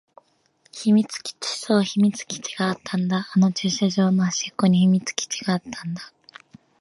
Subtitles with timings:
[0.71, 1.45] 秘密基地。
[1.45, 3.29] そう、秘密基地があったんだ。
[3.35, 6.01] あの駐車場の隅っこに秘密基地があったんだ。